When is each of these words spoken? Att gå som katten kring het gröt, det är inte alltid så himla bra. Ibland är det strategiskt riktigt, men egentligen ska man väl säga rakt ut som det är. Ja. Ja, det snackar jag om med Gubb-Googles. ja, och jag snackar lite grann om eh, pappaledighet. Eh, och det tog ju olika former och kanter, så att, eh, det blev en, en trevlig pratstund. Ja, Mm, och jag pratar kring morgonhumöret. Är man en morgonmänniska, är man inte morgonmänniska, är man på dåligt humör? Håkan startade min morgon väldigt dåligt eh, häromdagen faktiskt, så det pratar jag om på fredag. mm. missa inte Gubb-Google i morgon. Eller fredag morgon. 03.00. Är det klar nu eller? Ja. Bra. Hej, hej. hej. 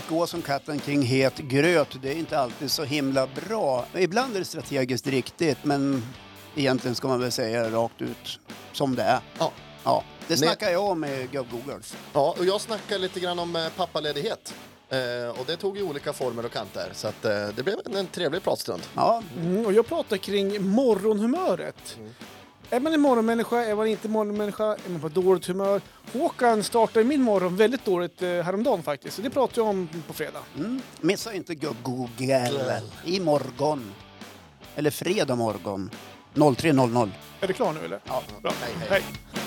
Att 0.00 0.08
gå 0.08 0.26
som 0.26 0.42
katten 0.42 0.78
kring 0.78 1.02
het 1.02 1.36
gröt, 1.38 1.88
det 2.02 2.08
är 2.12 2.14
inte 2.16 2.38
alltid 2.38 2.70
så 2.70 2.84
himla 2.84 3.26
bra. 3.26 3.84
Ibland 3.94 4.34
är 4.34 4.38
det 4.38 4.44
strategiskt 4.44 5.06
riktigt, 5.06 5.64
men 5.64 6.02
egentligen 6.56 6.94
ska 6.94 7.08
man 7.08 7.20
väl 7.20 7.32
säga 7.32 7.70
rakt 7.70 8.02
ut 8.02 8.40
som 8.72 8.94
det 8.94 9.02
är. 9.02 9.20
Ja. 9.38 9.52
Ja, 9.84 10.04
det 10.28 10.36
snackar 10.36 10.70
jag 10.70 10.84
om 10.84 11.00
med 11.00 11.30
Gubb-Googles. 11.30 11.96
ja, 12.12 12.34
och 12.38 12.44
jag 12.44 12.60
snackar 12.60 12.98
lite 12.98 13.20
grann 13.20 13.38
om 13.38 13.56
eh, 13.56 13.68
pappaledighet. 13.76 14.54
Eh, 14.88 15.40
och 15.40 15.46
det 15.46 15.56
tog 15.56 15.76
ju 15.76 15.82
olika 15.82 16.12
former 16.12 16.44
och 16.44 16.52
kanter, 16.52 16.90
så 16.94 17.08
att, 17.08 17.24
eh, 17.24 17.48
det 17.56 17.62
blev 17.62 17.76
en, 17.86 17.96
en 17.96 18.06
trevlig 18.06 18.42
pratstund. 18.42 18.82
Ja, 18.94 19.22
Mm, 19.38 19.66
och 19.66 19.72
jag 19.72 19.86
pratar 19.86 20.16
kring 20.16 20.62
morgonhumöret. 20.70 21.98
Är 22.72 22.80
man 22.80 22.94
en 22.94 23.00
morgonmänniska, 23.00 23.64
är 23.64 23.74
man 23.74 23.86
inte 23.86 24.08
morgonmänniska, 24.08 24.64
är 24.64 24.90
man 24.90 25.00
på 25.00 25.08
dåligt 25.08 25.46
humör? 25.46 25.80
Håkan 26.12 26.62
startade 26.62 27.04
min 27.04 27.22
morgon 27.22 27.56
väldigt 27.56 27.84
dåligt 27.84 28.22
eh, 28.22 28.28
häromdagen 28.28 28.82
faktiskt, 28.82 29.16
så 29.16 29.22
det 29.22 29.30
pratar 29.30 29.62
jag 29.62 29.68
om 29.68 29.88
på 30.06 30.12
fredag. 30.12 30.38
mm. 30.56 30.80
missa 31.00 31.34
inte 31.34 31.54
Gubb-Google 31.54 32.80
i 33.04 33.20
morgon. 33.20 33.92
Eller 34.76 34.90
fredag 34.90 35.34
morgon. 35.34 35.90
03.00. 36.34 37.10
Är 37.40 37.46
det 37.46 37.52
klar 37.52 37.72
nu 37.72 37.84
eller? 37.84 38.00
Ja. 38.04 38.22
Bra. 38.42 38.52
Hej, 38.60 38.74
hej. 38.78 38.88
hej. 38.90 39.39